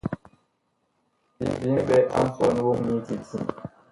[1.59, 3.37] Bi mɓɛ a nsɔn woŋ nyi kiti.